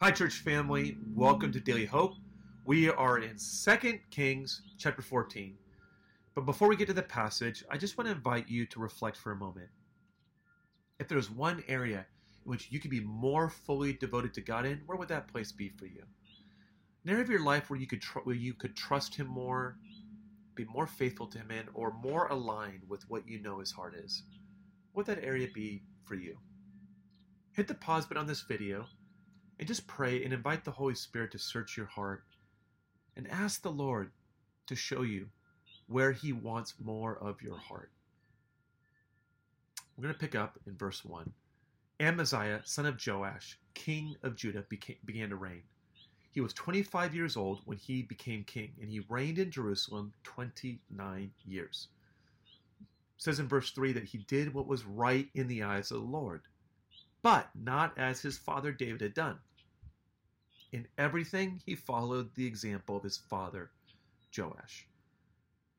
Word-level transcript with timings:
Hi, 0.00 0.12
church 0.12 0.34
family. 0.34 0.96
Welcome 1.12 1.50
to 1.50 1.58
Daily 1.58 1.84
Hope. 1.84 2.14
We 2.64 2.88
are 2.88 3.18
in 3.18 3.36
2 3.36 3.98
Kings 4.12 4.62
chapter 4.78 5.02
14. 5.02 5.56
But 6.36 6.46
before 6.46 6.68
we 6.68 6.76
get 6.76 6.86
to 6.86 6.92
the 6.92 7.02
passage, 7.02 7.64
I 7.68 7.78
just 7.78 7.98
want 7.98 8.06
to 8.06 8.14
invite 8.14 8.48
you 8.48 8.64
to 8.66 8.78
reflect 8.78 9.16
for 9.16 9.32
a 9.32 9.36
moment. 9.36 9.70
If 11.00 11.08
there's 11.08 11.32
one 11.32 11.64
area 11.66 12.06
in 12.44 12.50
which 12.52 12.70
you 12.70 12.78
could 12.78 12.92
be 12.92 13.00
more 13.00 13.50
fully 13.50 13.92
devoted 13.92 14.32
to 14.34 14.40
God 14.40 14.66
in, 14.66 14.82
where 14.86 14.96
would 14.96 15.08
that 15.08 15.26
place 15.26 15.50
be 15.50 15.68
for 15.68 15.86
you? 15.86 16.04
An 17.02 17.10
area 17.10 17.24
of 17.24 17.28
your 17.28 17.42
life 17.42 17.68
where 17.68 17.80
you 17.80 17.88
could 17.88 18.00
tr- 18.00 18.20
where 18.20 18.36
you 18.36 18.54
could 18.54 18.76
trust 18.76 19.16
Him 19.16 19.26
more, 19.26 19.78
be 20.54 20.64
more 20.66 20.86
faithful 20.86 21.26
to 21.26 21.38
Him 21.38 21.50
in, 21.50 21.66
or 21.74 21.92
more 21.92 22.28
aligned 22.28 22.82
with 22.88 23.02
what 23.10 23.26
you 23.26 23.42
know 23.42 23.58
His 23.58 23.72
heart 23.72 23.96
is. 23.96 24.22
What 24.92 25.08
would 25.08 25.16
that 25.16 25.26
area 25.26 25.48
be 25.52 25.82
for 26.04 26.14
you? 26.14 26.38
Hit 27.50 27.66
the 27.66 27.74
pause 27.74 28.06
button 28.06 28.20
on 28.20 28.28
this 28.28 28.42
video 28.42 28.86
and 29.58 29.68
just 29.68 29.86
pray 29.86 30.24
and 30.24 30.32
invite 30.32 30.64
the 30.64 30.70
Holy 30.70 30.94
Spirit 30.94 31.32
to 31.32 31.38
search 31.38 31.76
your 31.76 31.86
heart 31.86 32.24
and 33.16 33.28
ask 33.30 33.62
the 33.62 33.70
Lord 33.70 34.10
to 34.66 34.76
show 34.76 35.02
you 35.02 35.28
where 35.86 36.12
He 36.12 36.32
wants 36.32 36.74
more 36.82 37.18
of 37.18 37.42
your 37.42 37.56
heart. 37.56 37.90
We're 39.96 40.02
going 40.02 40.14
to 40.14 40.20
pick 40.20 40.36
up 40.36 40.58
in 40.66 40.76
verse 40.76 41.04
1. 41.04 41.32
Amaziah, 42.00 42.60
son 42.64 42.86
of 42.86 43.04
Joash, 43.04 43.58
king 43.74 44.14
of 44.22 44.36
Judah, 44.36 44.64
became, 44.68 44.96
began 45.04 45.30
to 45.30 45.36
reign. 45.36 45.62
He 46.30 46.40
was 46.40 46.52
25 46.52 47.16
years 47.16 47.36
old 47.36 47.62
when 47.64 47.78
he 47.78 48.02
became 48.02 48.44
king, 48.44 48.70
and 48.80 48.88
he 48.88 49.00
reigned 49.08 49.40
in 49.40 49.50
Jerusalem 49.50 50.12
29 50.22 51.32
years. 51.44 51.88
It 52.80 52.86
says 53.16 53.40
in 53.40 53.48
verse 53.48 53.72
3 53.72 53.92
that 53.94 54.04
he 54.04 54.18
did 54.18 54.54
what 54.54 54.68
was 54.68 54.84
right 54.84 55.28
in 55.34 55.48
the 55.48 55.64
eyes 55.64 55.90
of 55.90 56.00
the 56.00 56.06
Lord, 56.06 56.42
but 57.22 57.48
not 57.56 57.98
as 57.98 58.20
his 58.20 58.38
father 58.38 58.70
David 58.70 59.00
had 59.00 59.14
done. 59.14 59.40
In 60.70 60.86
everything, 60.98 61.62
he 61.64 61.74
followed 61.74 62.34
the 62.34 62.46
example 62.46 62.96
of 62.96 63.02
his 63.02 63.16
father 63.16 63.70
Joash. 64.36 64.86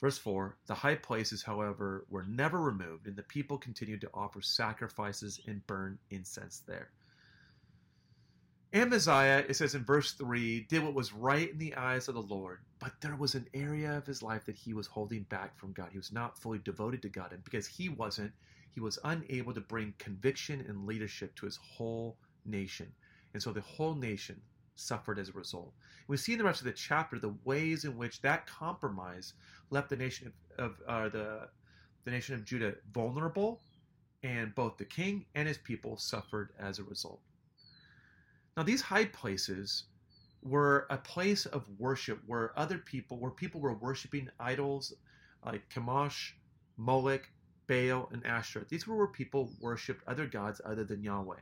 Verse 0.00 0.18
4 0.18 0.58
The 0.66 0.74
high 0.74 0.96
places, 0.96 1.42
however, 1.42 2.04
were 2.10 2.24
never 2.24 2.60
removed, 2.60 3.06
and 3.06 3.16
the 3.16 3.22
people 3.22 3.56
continued 3.56 4.02
to 4.02 4.10
offer 4.12 4.42
sacrifices 4.42 5.40
and 5.46 5.66
burn 5.66 5.98
incense 6.10 6.60
there. 6.66 6.90
Amaziah, 8.74 9.46
it 9.48 9.54
says 9.54 9.74
in 9.74 9.84
verse 9.84 10.12
3, 10.12 10.66
did 10.68 10.82
what 10.82 10.94
was 10.94 11.14
right 11.14 11.48
in 11.48 11.58
the 11.58 11.76
eyes 11.76 12.08
of 12.08 12.14
the 12.14 12.22
Lord, 12.22 12.58
but 12.80 12.92
there 13.00 13.16
was 13.16 13.34
an 13.34 13.48
area 13.54 13.96
of 13.96 14.04
his 14.04 14.20
life 14.20 14.44
that 14.44 14.56
he 14.56 14.74
was 14.74 14.88
holding 14.88 15.22
back 15.22 15.56
from 15.56 15.72
God. 15.72 15.90
He 15.92 15.96
was 15.96 16.12
not 16.12 16.36
fully 16.36 16.58
devoted 16.58 17.00
to 17.02 17.08
God, 17.08 17.32
and 17.32 17.42
because 17.44 17.66
he 17.66 17.88
wasn't, 17.88 18.32
he 18.72 18.80
was 18.80 18.98
unable 19.04 19.54
to 19.54 19.60
bring 19.60 19.94
conviction 19.98 20.62
and 20.68 20.86
leadership 20.86 21.34
to 21.36 21.46
his 21.46 21.56
whole 21.56 22.18
nation. 22.44 22.92
And 23.32 23.42
so 23.42 23.52
the 23.52 23.60
whole 23.62 23.94
nation 23.94 24.42
suffered 24.76 25.18
as 25.18 25.28
a 25.28 25.32
result. 25.32 25.72
We 26.08 26.16
see 26.16 26.32
in 26.32 26.38
the 26.38 26.44
rest 26.44 26.60
of 26.60 26.66
the 26.66 26.72
chapter 26.72 27.18
the 27.18 27.34
ways 27.44 27.84
in 27.84 27.96
which 27.96 28.20
that 28.22 28.46
compromise 28.46 29.34
left 29.70 29.88
the 29.88 29.96
nation 29.96 30.32
of, 30.58 30.64
of 30.64 30.82
uh, 30.86 31.08
the 31.08 31.48
the 32.04 32.10
nation 32.10 32.34
of 32.34 32.44
Judah 32.44 32.74
vulnerable, 32.92 33.62
and 34.22 34.54
both 34.54 34.76
the 34.76 34.84
king 34.84 35.24
and 35.34 35.48
his 35.48 35.58
people 35.58 35.96
suffered 35.96 36.50
as 36.58 36.78
a 36.78 36.84
result. 36.84 37.20
Now, 38.56 38.62
these 38.62 38.82
high 38.82 39.06
places 39.06 39.84
were 40.42 40.86
a 40.90 40.98
place 40.98 41.46
of 41.46 41.64
worship 41.78 42.20
where 42.26 42.56
other 42.58 42.78
people, 42.78 43.18
where 43.18 43.30
people 43.30 43.60
were 43.60 43.74
worshiping 43.74 44.28
idols 44.38 44.92
like 45.44 45.68
Chemosh, 45.70 46.32
Moloch, 46.76 47.28
Baal, 47.66 48.08
and 48.12 48.24
Asherah. 48.26 48.66
These 48.68 48.86
were 48.86 48.96
where 48.96 49.06
people 49.06 49.50
worshipped 49.60 50.06
other 50.06 50.26
gods 50.26 50.60
other 50.64 50.84
than 50.84 51.02
Yahweh. 51.02 51.40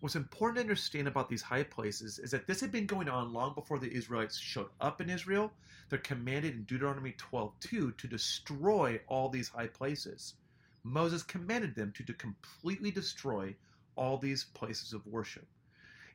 What's 0.00 0.16
important 0.16 0.56
to 0.56 0.62
understand 0.62 1.08
about 1.08 1.28
these 1.28 1.42
high 1.42 1.62
places 1.62 2.18
is 2.18 2.30
that 2.30 2.46
this 2.46 2.62
had 2.62 2.72
been 2.72 2.86
going 2.86 3.10
on 3.10 3.34
long 3.34 3.54
before 3.54 3.78
the 3.78 3.92
Israelites 3.92 4.38
showed 4.38 4.70
up 4.80 5.02
in 5.02 5.10
Israel. 5.10 5.52
They're 5.90 5.98
commanded 5.98 6.54
in 6.54 6.64
Deuteronomy 6.64 7.12
12:2 7.12 7.98
to 7.98 8.08
destroy 8.08 8.98
all 9.08 9.28
these 9.28 9.50
high 9.50 9.66
places. 9.66 10.36
Moses 10.82 11.22
commanded 11.22 11.74
them 11.74 11.92
to, 11.92 12.02
to 12.04 12.14
completely 12.14 12.90
destroy 12.90 13.54
all 13.94 14.16
these 14.16 14.44
places 14.44 14.94
of 14.94 15.06
worship. 15.06 15.46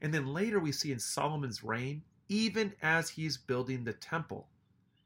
And 0.01 0.11
then 0.11 0.33
later 0.33 0.59
we 0.59 0.71
see 0.71 0.91
in 0.91 0.99
Solomon's 0.99 1.63
reign, 1.63 2.03
even 2.27 2.73
as 2.81 3.11
he's 3.11 3.37
building 3.37 3.83
the 3.83 3.93
temple, 3.93 4.47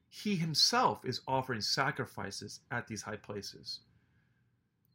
he 0.08 0.38
himself 0.38 1.04
is 1.04 1.20
offering 1.28 1.60
sacrifices 1.60 2.62
at 2.72 2.88
these 2.88 3.02
high 3.02 3.18
places. 3.18 3.82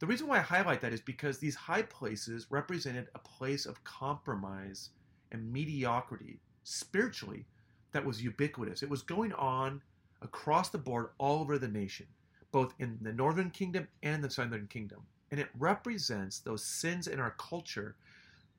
The 0.00 0.06
reason 0.06 0.26
why 0.26 0.38
I 0.38 0.42
highlight 0.42 0.80
that 0.80 0.92
is 0.92 1.00
because 1.00 1.38
these 1.38 1.54
high 1.54 1.82
places 1.82 2.46
represented 2.50 3.08
a 3.14 3.20
place 3.20 3.64
of 3.64 3.82
compromise 3.84 4.90
and 5.32 5.52
mediocrity 5.52 6.40
spiritually 6.64 7.46
that 7.92 8.04
was 8.04 8.22
ubiquitous. 8.22 8.82
It 8.82 8.90
was 8.90 9.02
going 9.02 9.32
on 9.34 9.80
across 10.20 10.68
the 10.68 10.78
board 10.78 11.10
all 11.18 11.40
over 11.40 11.58
the 11.58 11.68
nation, 11.68 12.06
both 12.50 12.74
in 12.78 12.98
the 13.02 13.12
northern 13.12 13.50
kingdom 13.50 13.86
and 14.02 14.22
the 14.22 14.30
southern 14.30 14.66
kingdom. 14.66 15.00
And 15.30 15.40
it 15.40 15.48
represents 15.58 16.40
those 16.40 16.64
sins 16.64 17.06
in 17.06 17.20
our 17.20 17.34
culture 17.38 17.94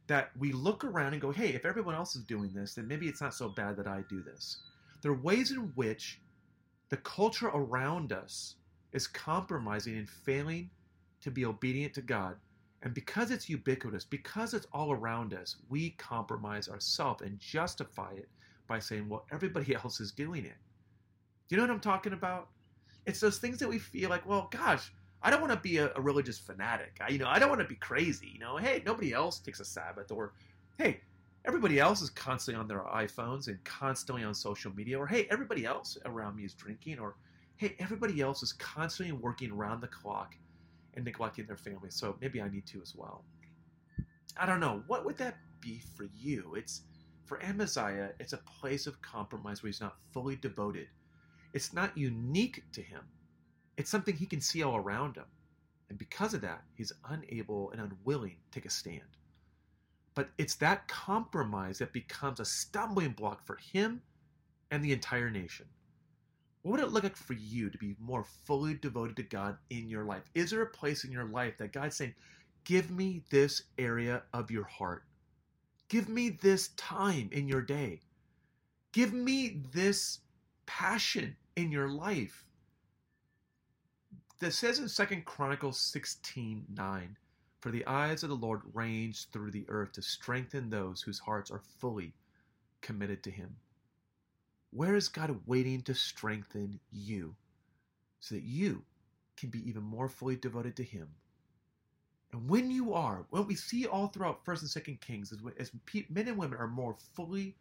that 0.08 0.32
we 0.38 0.52
look 0.52 0.84
around 0.84 1.14
and 1.14 1.22
go, 1.22 1.32
hey, 1.32 1.50
if 1.50 1.66
everyone 1.66 1.96
else 1.96 2.16
is 2.16 2.24
doing 2.24 2.52
this, 2.54 2.76
then 2.76 2.88
maybe 2.88 3.08
it's 3.08 3.22
not 3.22 3.34
so 3.34 3.50
bad 3.50 3.76
that 3.78 3.88
I 3.88 4.04
do 4.08 4.22
this. 4.22 4.58
There 5.02 5.12
are 5.12 5.22
ways 5.22 5.52
in 5.52 5.72
which 5.76 6.22
the 6.90 6.98
culture 6.98 7.48
around 7.48 8.14
us 8.14 8.56
is 8.94 9.08
compromising 9.08 9.98
and 9.98 10.10
failing 10.10 10.70
to 11.26 11.32
be 11.32 11.44
obedient 11.44 11.92
to 11.96 12.02
God. 12.02 12.36
And 12.84 12.94
because 12.94 13.32
it's 13.32 13.50
ubiquitous, 13.50 14.06
because 14.06 14.54
it's 14.54 14.68
all 14.72 14.92
around 14.92 15.34
us, 15.34 15.56
we 15.70 15.90
compromise 15.98 16.70
ourselves 16.70 17.24
and 17.24 17.40
justify 17.40 18.12
it 18.12 18.30
by 18.68 18.78
saying, 18.78 19.10
well, 19.10 19.26
everybody 19.32 19.74
else 19.84 20.00
is 20.00 20.12
doing 20.12 20.46
it. 20.46 20.54
Do 21.48 21.56
you 21.56 21.58
know 21.58 21.64
what 21.64 21.74
I'm 21.74 21.80
talking 21.80 22.14
about? 22.14 22.50
It's 23.08 23.20
those 23.20 23.40
things 23.40 23.58
that 23.58 23.68
we 23.68 23.80
feel 23.80 24.12
like, 24.12 24.28
well, 24.28 24.50
gosh, 24.52 24.94
I 25.24 25.32
don't 25.32 25.42
want 25.42 25.52
to 25.52 25.60
be 25.60 25.78
a, 25.78 25.92
a 25.96 26.02
religious 26.02 26.38
fanatic. 26.38 27.00
I, 27.02 27.10
you 27.10 27.18
know, 27.18 27.28
I 27.28 27.40
don't 27.40 27.50
want 27.50 27.62
to 27.62 27.68
be 27.68 27.76
crazy. 27.76 28.30
You 28.32 28.40
know, 28.40 28.58
hey, 28.58 28.84
nobody 28.86 29.12
else 29.12 29.40
takes 29.40 29.60
a 29.60 29.66
Sabbath, 29.66 30.12
or 30.12 30.34
hey, 30.78 31.00
everybody 31.44 31.80
else 31.80 32.04
is 32.04 32.12
constantly 32.12 32.60
on 32.60 32.68
their 32.68 32.82
iPhones 32.82 33.48
and 33.48 33.64
constantly 33.64 34.24
on 34.24 34.36
social 34.36 34.72
media, 34.76 35.00
or 35.00 35.08
hey, 35.08 35.28
everybody 35.32 35.66
else 35.66 35.98
around 36.06 36.36
me 36.36 36.44
is 36.44 36.54
drinking, 36.54 37.00
or 37.00 37.16
hey, 37.58 37.76
everybody 37.80 38.22
else 38.22 38.44
is 38.44 38.54
constantly 38.54 39.12
working 39.12 39.50
around 39.50 39.82
the 39.82 39.88
clock 39.88 40.36
and 40.96 41.06
neglecting 41.06 41.46
their 41.46 41.58
family. 41.58 41.90
So 41.90 42.16
maybe 42.22 42.42
I 42.42 42.50
need 42.50 42.66
to 42.68 42.82
as 42.82 42.94
well. 42.96 43.24
I 44.38 44.46
don't 44.46 44.60
know. 44.60 44.84
What 44.88 45.06
would 45.06 45.18
that 45.18 45.38
be 45.62 45.82
for 45.96 46.08
you? 46.16 46.56
It's 46.56 46.82
for 47.26 47.44
Amaziah, 47.44 48.12
it's 48.20 48.34
a 48.34 48.38
place 48.38 48.86
of 48.86 49.02
compromise 49.02 49.64
where 49.64 49.70
he's 49.70 49.82
not 49.82 49.98
fully 50.12 50.36
devoted. 50.36 50.88
It's 51.54 51.74
not 51.74 51.98
unique 51.98 52.64
to 52.74 52.82
him. 52.82 53.02
It's 53.78 53.90
something 53.90 54.16
he 54.16 54.26
can 54.26 54.42
see 54.42 54.62
all 54.62 54.78
around 54.78 55.16
him. 55.16 55.26
And 55.90 55.98
because 55.98 56.34
of 56.34 56.42
that, 56.42 56.64
he's 56.76 56.92
unable 57.10 57.72
and 57.72 57.82
unwilling 57.82 58.36
to 58.36 58.60
take 58.60 58.66
a 58.66 58.70
stand. 58.70 59.02
But 60.14 60.30
it's 60.38 60.56
that 60.56 60.88
compromise 60.88 61.80
that 61.80 61.94
becomes 61.94 62.40
a 62.40 62.46
stumbling 62.46 63.12
block 63.12 63.46
for 63.46 63.58
him 63.58 64.02
and 64.72 64.84
the 64.84 64.94
entire 64.94 65.30
nation. 65.30 65.66
What 66.66 66.80
would 66.80 66.88
it 66.88 66.94
look 66.94 67.04
like 67.04 67.16
for 67.16 67.34
you 67.34 67.70
to 67.70 67.78
be 67.78 67.96
more 68.00 68.24
fully 68.24 68.74
devoted 68.74 69.18
to 69.18 69.22
God 69.22 69.60
in 69.70 69.88
your 69.88 70.04
life? 70.04 70.24
Is 70.34 70.50
there 70.50 70.64
a 70.64 70.66
place 70.66 71.04
in 71.04 71.12
your 71.12 71.26
life 71.26 71.60
that 71.60 71.72
God's 71.72 71.96
saying, 71.96 72.16
Give 72.64 72.90
me 72.90 73.22
this 73.30 73.62
area 73.78 74.24
of 74.34 74.50
your 74.50 74.64
heart? 74.64 75.04
Give 75.90 76.10
me 76.10 76.30
this 76.30 76.70
time 76.70 77.30
in 77.32 77.48
your 77.48 77.62
day. 77.62 78.02
Give 78.94 79.14
me 79.14 79.62
this 79.74 80.22
passion 80.66 81.36
in 81.56 81.72
your 81.72 81.88
life. 81.88 82.46
That 84.40 84.54
says 84.54 84.80
in 84.80 84.90
Second 84.90 85.26
Chronicles 85.26 85.80
16 85.80 86.66
9, 86.68 87.18
For 87.62 87.70
the 87.70 87.86
eyes 87.86 88.24
of 88.24 88.30
the 88.30 88.36
Lord 88.36 88.62
range 88.74 89.30
through 89.30 89.52
the 89.52 89.66
earth 89.70 89.92
to 89.92 90.02
strengthen 90.02 90.72
those 90.72 91.04
whose 91.04 91.20
hearts 91.20 91.52
are 91.52 91.62
fully 91.78 92.16
committed 92.82 93.22
to 93.22 93.30
Him. 93.30 93.56
Where 94.76 94.96
is 94.96 95.08
God 95.08 95.40
waiting 95.46 95.84
to 95.84 95.96
strengthen 95.96 96.82
you 96.92 97.34
so 98.20 98.36
that 98.36 98.44
you 98.44 98.84
can 99.38 99.50
be 99.50 99.66
even 99.70 99.84
more 99.84 100.10
fully 100.10 100.36
devoted 100.36 100.76
to 100.76 100.84
Him? 100.84 101.08
And 102.34 102.50
when 102.50 102.70
you 102.70 102.94
are, 102.94 103.26
what 103.30 103.48
we 103.48 103.56
see 103.56 103.86
all 103.86 104.08
throughout 104.08 104.44
First 104.44 104.64
and 104.64 104.70
Second 104.70 105.00
Kings 105.00 105.32
is 105.32 105.40
as 105.58 105.72
men 106.10 106.28
and 106.28 106.38
women 106.38 106.60
are 106.60 106.68
more 106.68 106.98
fully 107.14 107.56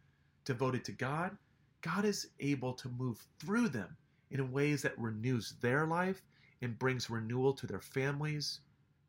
devoted 0.44 0.84
to 0.86 0.92
God, 0.92 1.36
God 1.82 2.04
is 2.04 2.30
able 2.40 2.72
to 2.72 2.88
move 2.88 3.24
through 3.38 3.68
them 3.68 3.96
in 4.32 4.50
ways 4.50 4.82
that 4.82 4.98
renews 4.98 5.54
their 5.60 5.86
life 5.86 6.20
and 6.62 6.76
brings 6.76 7.10
renewal 7.10 7.52
to 7.52 7.68
their 7.68 7.80
families 7.80 8.58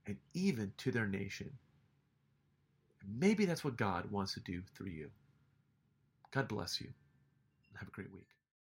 and 0.06 0.18
even 0.36 0.72
to 0.78 0.92
their 0.92 1.08
nation. 1.08 1.50
Maybe 3.18 3.46
that's 3.46 3.64
what 3.64 3.78
God 3.78 4.12
wants 4.12 4.36
to 4.36 4.42
do 4.42 4.62
through 4.76 4.92
you. 4.92 5.10
God 6.30 6.48
bless 6.48 6.80
you 6.80 6.90
have 7.80 7.88
a 7.88 7.92
great 7.92 8.12
week. 8.12 8.28